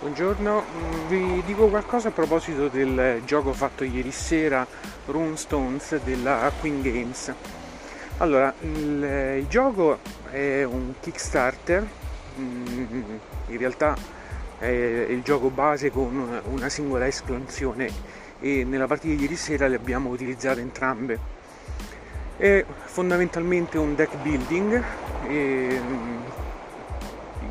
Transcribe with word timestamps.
Buongiorno, 0.00 0.64
vi 1.08 1.42
dico 1.44 1.68
qualcosa 1.68 2.08
a 2.08 2.10
proposito 2.10 2.68
del 2.68 3.20
gioco 3.26 3.52
fatto 3.52 3.84
ieri 3.84 4.10
sera, 4.10 4.66
Runestones 5.04 6.00
della 6.02 6.50
Queen 6.58 6.80
Games. 6.80 7.30
Allora, 8.16 8.50
il, 8.60 9.44
gioco 9.46 9.98
è 10.30 10.62
un 10.62 10.94
Kickstarter, 10.98 11.86
mm, 12.38 13.02
in 13.48 13.58
realtà 13.58 13.94
è 14.58 14.64
il 14.66 15.20
gioco 15.20 15.50
base 15.50 15.90
con 15.90 16.40
una 16.44 16.70
singola 16.70 17.06
esclamazione 17.06 17.92
e 18.40 18.64
nella 18.64 18.86
partita 18.86 19.14
di 19.14 19.20
ieri 19.20 19.36
sera 19.36 19.68
le 19.68 19.76
abbiamo 19.76 20.08
utilizzate 20.08 20.62
entrambe. 20.62 21.18
È 22.38 22.64
fondamentalmente 22.84 23.76
un 23.76 23.94
deck 23.94 24.16
building 24.16 24.82
e 25.28 25.78
mm, 25.78 26.20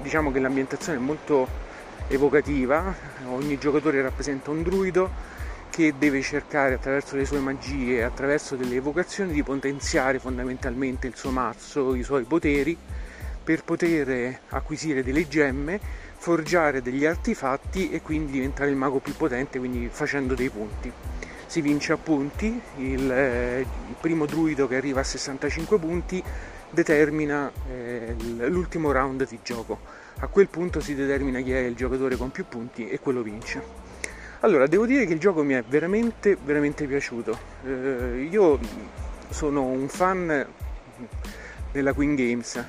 diciamo 0.02 0.32
che 0.32 0.40
l'ambientazione 0.40 0.98
è 0.98 1.02
molto 1.02 1.68
evocativa, 2.10 2.94
ogni 3.28 3.58
giocatore 3.58 4.02
rappresenta 4.02 4.52
un 4.52 4.64
druido 4.64 5.38
che 5.70 5.94
deve 5.98 6.22
cercare 6.22 6.74
attraverso 6.74 7.16
le 7.16 7.26
sue 7.26 7.40
magie, 7.40 8.04
attraverso 8.04 8.56
delle 8.56 8.76
evocazioni 8.76 9.32
di 9.32 9.44
potenziare 9.44 10.20
fondamentalmente 10.20 11.08
il 11.08 11.16
suo 11.16 11.30
mazzo, 11.30 11.96
i 11.96 12.04
suoi 12.04 12.24
poteri 12.24 12.78
per 13.42 13.64
poter 13.64 14.42
acquisire 14.50 15.04
delle 15.04 15.28
gemme, 15.28 15.80
forgiare 16.18 16.82
degli 16.82 17.06
artefatti 17.06 17.92
e 17.92 18.02
quindi 18.02 18.34
diventare 18.34 18.70
il 18.70 18.76
mago 18.76 19.00
più 19.00 19.16
potente, 19.16 19.58
quindi 19.60 19.90
facendo 19.92 20.36
dei 20.36 20.50
punti. 20.50 20.92
Si 21.46 21.62
vince 21.62 21.94
a 21.94 21.98
punti, 21.98 22.62
il, 22.78 23.00
il 23.00 23.96
primo 24.00 24.26
druido 24.26 24.68
che 24.68 24.76
arriva 24.76 25.00
a 25.00 25.04
65 25.04 25.80
punti 25.80 26.22
determina 26.70 27.52
eh, 27.68 28.16
l'ultimo 28.48 28.92
round 28.92 29.28
di 29.28 29.40
gioco. 29.42 29.80
A 30.22 30.28
quel 30.28 30.50
punto 30.50 30.82
si 30.82 30.96
determina 30.96 31.40
chi 31.40 31.54
è 31.54 31.60
il 31.60 31.76
giocatore 31.76 32.18
con 32.18 32.30
più 32.30 32.46
punti 32.46 32.90
e 32.90 33.00
quello 33.00 33.22
vince. 33.22 33.64
Allora, 34.42 34.68
devo 34.68 34.86
dire 34.86 35.06
che 35.06 35.14
il 35.14 35.20
gioco 35.20 35.44
mi 35.44 35.54
è 35.54 35.64
veramente, 35.64 36.38
veramente 36.44 36.86
piaciuto. 36.88 37.38
Eh, 37.66 38.28
io 38.30 38.60
sono 39.30 39.64
un 39.64 39.88
fan 39.88 40.46
della 41.72 41.94
Queen 41.94 42.16
Games. 42.16 42.62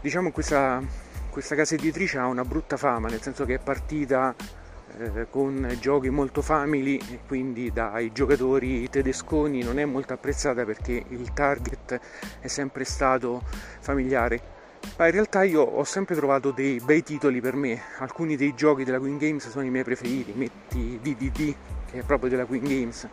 Diciamo 0.00 0.28
che 0.28 0.34
questa, 0.34 0.82
questa 1.30 1.54
casa 1.54 1.76
editrice 1.76 2.18
ha 2.18 2.26
una 2.26 2.44
brutta 2.44 2.76
fama, 2.76 3.08
nel 3.08 3.22
senso 3.22 3.44
che 3.44 3.54
è 3.54 3.58
partita 3.60 4.34
eh, 4.98 5.26
con 5.30 5.76
giochi 5.80 6.10
molto 6.10 6.42
family 6.42 6.96
e 6.96 7.20
quindi 7.26 7.72
dai 7.72 8.10
giocatori 8.12 8.88
tedesconi 8.88 9.62
non 9.62 9.78
è 9.78 9.84
molto 9.84 10.14
apprezzata 10.14 10.64
perché 10.64 11.04
il 11.08 11.32
target 11.32 12.00
è 12.40 12.48
sempre 12.48 12.84
stato 12.84 13.42
familiare. 13.78 14.61
Ma 14.96 15.06
in 15.06 15.12
realtà 15.12 15.42
io 15.42 15.62
ho 15.62 15.84
sempre 15.84 16.14
trovato 16.14 16.50
dei 16.50 16.78
bei 16.78 17.02
titoli 17.02 17.40
per 17.40 17.54
me, 17.54 17.80
alcuni 17.98 18.36
dei 18.36 18.54
giochi 18.54 18.84
della 18.84 18.98
Queen 18.98 19.16
Games 19.16 19.48
sono 19.48 19.64
i 19.64 19.70
miei 19.70 19.84
preferiti, 19.84 20.32
metti 20.36 20.98
DDD 21.02 21.54
che 21.90 21.98
è 21.98 22.02
proprio 22.02 22.28
della 22.28 22.44
Queen 22.44 22.62
Games. 22.62 23.08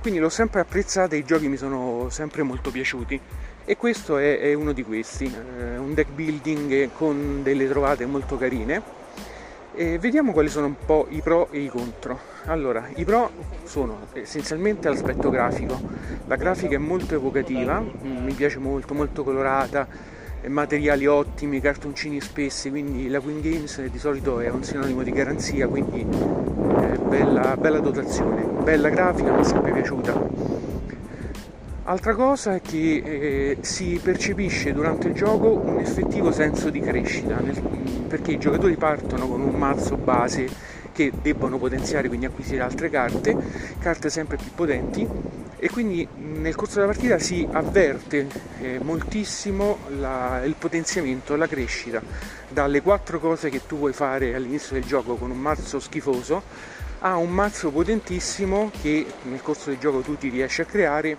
Quindi 0.00 0.20
l'ho 0.20 0.28
sempre 0.28 0.60
apprezzata 0.60 1.14
e 1.14 1.18
i 1.18 1.24
giochi 1.24 1.48
mi 1.48 1.56
sono 1.56 2.08
sempre 2.10 2.42
molto 2.42 2.70
piaciuti 2.70 3.20
e 3.64 3.76
questo 3.76 4.18
è, 4.18 4.40
è 4.40 4.54
uno 4.54 4.72
di 4.72 4.82
questi, 4.82 5.24
eh, 5.24 5.76
un 5.76 5.94
deck 5.94 6.10
building 6.10 6.90
con 6.92 7.42
delle 7.42 7.68
trovate 7.68 8.04
molto 8.06 8.36
carine 8.36 8.98
e 9.74 9.98
vediamo 9.98 10.32
quali 10.32 10.48
sono 10.48 10.66
un 10.66 10.76
po' 10.84 11.06
i 11.10 11.20
pro 11.20 11.48
e 11.50 11.60
i 11.60 11.68
contro. 11.68 12.18
Allora, 12.46 12.88
i 12.96 13.04
pro 13.04 13.30
sono 13.64 14.08
essenzialmente 14.12 14.88
l'aspetto 14.88 15.30
grafico. 15.30 15.80
La 16.26 16.36
grafica 16.36 16.74
è 16.74 16.78
molto 16.78 17.14
evocativa, 17.14 17.80
mm, 17.80 18.24
mi 18.24 18.32
piace 18.32 18.58
molto, 18.58 18.94
molto 18.94 19.24
colorata, 19.24 19.86
materiali 20.48 21.06
ottimi, 21.06 21.60
cartoncini 21.60 22.20
spessi, 22.20 22.70
quindi 22.70 23.08
la 23.08 23.20
Queen 23.20 23.40
Games 23.40 23.82
di 23.84 23.98
solito 23.98 24.40
è 24.40 24.48
un 24.48 24.62
sinonimo 24.62 25.02
di 25.02 25.10
garanzia, 25.10 25.66
quindi 25.68 26.04
bella, 27.08 27.56
bella 27.56 27.80
dotazione, 27.80 28.44
bella 28.62 28.88
grafica, 28.88 29.32
mi 29.32 29.40
è 29.40 29.44
sempre 29.44 29.72
piaciuta. 29.72 30.58
Altra 31.84 32.14
cosa 32.14 32.54
è 32.54 32.60
che 32.60 33.02
eh, 33.04 33.56
si 33.62 33.98
percepisce 34.02 34.72
durante 34.72 35.08
il 35.08 35.14
gioco 35.14 35.58
un 35.58 35.78
effettivo 35.78 36.30
senso 36.30 36.70
di 36.70 36.80
crescita, 36.80 37.38
nel, 37.40 37.60
perché 38.06 38.32
i 38.32 38.38
giocatori 38.38 38.76
partono 38.76 39.26
con 39.26 39.40
un 39.40 39.54
mazzo 39.54 39.96
base 39.96 40.48
che 40.92 41.10
debbono 41.20 41.58
potenziare, 41.58 42.08
quindi 42.08 42.26
acquisire 42.26 42.62
altre 42.62 42.90
carte, 42.90 43.36
carte 43.78 44.08
sempre 44.08 44.36
più 44.36 44.50
potenti 44.54 45.08
e 45.60 45.68
quindi 45.68 46.08
nel 46.16 46.54
corso 46.54 46.80
della 46.80 46.90
partita 46.90 47.18
si 47.18 47.46
avverte 47.52 48.26
eh, 48.60 48.80
moltissimo 48.82 49.78
la, 49.98 50.42
il 50.44 50.54
potenziamento, 50.58 51.36
la 51.36 51.46
crescita, 51.46 52.02
dalle 52.48 52.80
quattro 52.80 53.20
cose 53.20 53.50
che 53.50 53.66
tu 53.66 53.76
vuoi 53.76 53.92
fare 53.92 54.34
all'inizio 54.34 54.72
del 54.74 54.84
gioco 54.84 55.16
con 55.16 55.30
un 55.30 55.38
mazzo 55.38 55.78
schifoso 55.78 56.42
a 57.00 57.16
un 57.16 57.30
mazzo 57.30 57.70
potentissimo 57.70 58.70
che 58.80 59.06
nel 59.24 59.42
corso 59.42 59.68
del 59.70 59.78
gioco 59.78 60.00
tu 60.00 60.16
ti 60.16 60.30
riesci 60.30 60.62
a 60.62 60.64
creare 60.64 61.16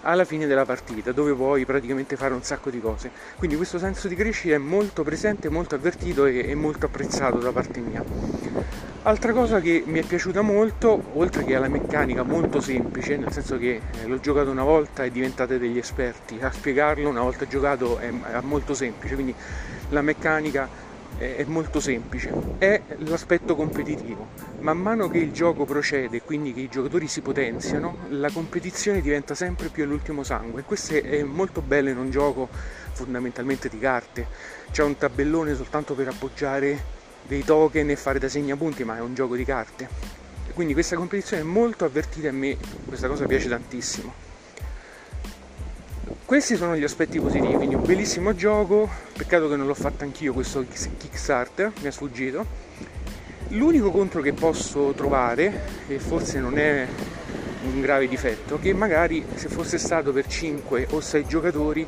alla 0.00 0.24
fine 0.24 0.46
della 0.46 0.64
partita, 0.64 1.12
dove 1.12 1.34
puoi 1.34 1.64
praticamente 1.64 2.16
fare 2.16 2.34
un 2.34 2.42
sacco 2.42 2.70
di 2.70 2.80
cose. 2.80 3.10
Quindi 3.36 3.56
questo 3.56 3.78
senso 3.78 4.08
di 4.08 4.14
crescita 4.14 4.54
è 4.54 4.58
molto 4.58 5.02
presente, 5.02 5.48
molto 5.48 5.74
avvertito 5.74 6.26
e, 6.26 6.50
e 6.50 6.54
molto 6.54 6.86
apprezzato 6.86 7.38
da 7.38 7.52
parte 7.52 7.80
mia. 7.80 8.04
Altra 9.06 9.34
cosa 9.34 9.60
che 9.60 9.82
mi 9.84 10.00
è 10.00 10.02
piaciuta 10.02 10.40
molto, 10.40 11.10
oltre 11.12 11.44
che 11.44 11.54
alla 11.54 11.68
meccanica 11.68 12.22
molto 12.22 12.58
semplice, 12.62 13.18
nel 13.18 13.32
senso 13.32 13.58
che 13.58 13.78
eh, 14.00 14.06
l'ho 14.06 14.18
giocato 14.18 14.50
una 14.50 14.62
volta 14.62 15.04
e 15.04 15.10
diventate 15.10 15.58
degli 15.58 15.76
esperti, 15.76 16.38
a 16.40 16.50
spiegarlo 16.50 17.10
una 17.10 17.20
volta 17.20 17.46
giocato 17.46 17.98
è, 17.98 18.10
molto 18.40 18.72
semplice, 18.72 19.12
quindi 19.12 19.34
la 19.90 20.00
meccanica 20.00 20.66
è 21.18 21.44
molto 21.46 21.80
semplice, 21.80 22.32
è 22.56 22.80
l'aspetto 23.00 23.54
competitivo. 23.54 24.26
Man 24.60 24.78
mano 24.78 25.10
che 25.10 25.18
il 25.18 25.32
gioco 25.32 25.66
procede, 25.66 26.22
quindi 26.22 26.54
che 26.54 26.60
i 26.60 26.68
giocatori 26.70 27.06
si 27.06 27.20
potenziano, 27.20 27.98
la 28.08 28.30
competizione 28.30 29.02
diventa 29.02 29.34
sempre 29.34 29.68
più 29.68 29.84
all'ultimo 29.84 30.22
sangue. 30.22 30.62
Questo 30.62 30.94
è 30.94 31.22
molto 31.22 31.60
bello 31.60 31.90
in 31.90 31.98
un 31.98 32.10
gioco 32.10 32.48
fondamentalmente 32.92 33.68
di 33.68 33.78
carte. 33.78 34.26
C'è 34.70 34.82
un 34.82 34.96
tabellone 34.96 35.54
soltanto 35.54 35.92
per 35.92 36.08
appoggiare 36.08 36.93
dei 37.26 37.44
token 37.44 37.90
e 37.90 37.96
fare 37.96 38.18
da 38.18 38.28
segnapunti, 38.28 38.84
ma 38.84 38.96
è 38.96 39.00
un 39.00 39.14
gioco 39.14 39.36
di 39.36 39.44
carte. 39.44 39.88
Quindi 40.52 40.72
questa 40.72 40.96
competizione 40.96 41.42
è 41.42 41.44
molto 41.44 41.84
avvertita 41.84 42.26
e 42.26 42.30
a 42.30 42.32
me 42.32 42.56
questa 42.86 43.08
cosa 43.08 43.26
piace 43.26 43.48
tantissimo. 43.48 44.12
Questi 46.24 46.56
sono 46.56 46.76
gli 46.76 46.84
aspetti 46.84 47.18
positivi, 47.20 47.54
quindi 47.54 47.74
un 47.74 47.82
bellissimo 47.82 48.34
gioco, 48.34 48.88
peccato 49.12 49.48
che 49.48 49.56
non 49.56 49.66
l'ho 49.66 49.74
fatto 49.74 50.04
anch'io 50.04 50.32
questo 50.32 50.64
Kickstarter, 50.66 51.72
mi 51.80 51.88
è 51.88 51.90
sfuggito. 51.90 52.46
L'unico 53.48 53.90
contro 53.90 54.22
che 54.22 54.32
posso 54.32 54.92
trovare, 54.96 55.66
e 55.86 55.98
forse 55.98 56.40
non 56.40 56.56
è 56.58 56.86
un 57.64 57.80
grave 57.80 58.08
difetto, 58.08 58.58
che 58.58 58.72
magari 58.72 59.24
se 59.34 59.48
fosse 59.48 59.76
stato 59.76 60.12
per 60.12 60.26
5 60.26 60.88
o 60.90 61.00
6 61.00 61.26
giocatori 61.26 61.86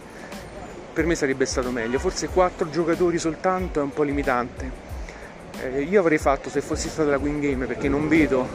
per 0.92 1.06
me 1.06 1.14
sarebbe 1.14 1.44
stato 1.44 1.70
meglio, 1.70 1.98
forse 1.98 2.28
4 2.28 2.70
giocatori 2.70 3.18
soltanto 3.18 3.80
è 3.80 3.82
un 3.82 3.92
po' 3.92 4.02
limitante. 4.02 4.85
Eh, 5.62 5.82
io 5.82 6.00
avrei 6.00 6.18
fatto 6.18 6.50
se 6.50 6.60
fossi 6.60 6.88
stata 6.88 7.10
la 7.10 7.18
Queen 7.18 7.40
Game 7.40 7.66
perché 7.66 7.88
non 7.88 8.08
vedo 8.08 8.46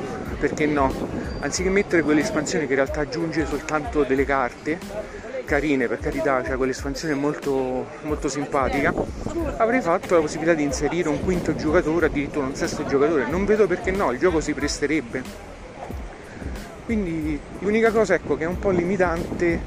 perché 0.41 0.65
no, 0.65 0.91
anziché 1.39 1.69
mettere 1.69 2.01
quell'espansione 2.01 2.65
che 2.65 2.71
in 2.71 2.77
realtà 2.77 3.01
aggiunge 3.01 3.45
soltanto 3.45 4.03
delle 4.03 4.25
carte, 4.25 4.79
carine 5.45 5.87
per 5.87 5.99
carità, 5.99 6.43
cioè 6.43 6.57
quell'espansione 6.57 7.13
molto, 7.13 7.85
molto 8.01 8.27
simpatica, 8.27 8.93
avrei 9.57 9.81
fatto 9.81 10.15
la 10.15 10.21
possibilità 10.21 10.55
di 10.55 10.63
inserire 10.63 11.09
un 11.09 11.23
quinto 11.23 11.55
giocatore, 11.55 12.07
addirittura 12.07 12.47
un 12.47 12.55
sesto 12.55 12.85
giocatore, 12.85 13.27
non 13.27 13.45
vedo 13.45 13.67
perché 13.67 13.91
no, 13.91 14.11
il 14.11 14.17
gioco 14.17 14.39
si 14.39 14.53
presterebbe. 14.53 15.21
Quindi 16.85 17.39
l'unica 17.59 17.91
cosa 17.91 18.15
ecco 18.15 18.35
che 18.35 18.45
è 18.45 18.47
un 18.47 18.57
po' 18.57 18.71
limitante 18.71 19.61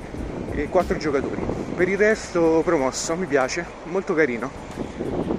è 0.50 0.69
quattro 0.69 0.97
giocatori. 0.97 1.43
Per 1.76 1.88
il 1.88 1.97
resto 1.97 2.62
promosso, 2.64 3.14
mi 3.17 3.26
piace, 3.26 3.64
molto 3.85 4.14
carino. 4.14 5.34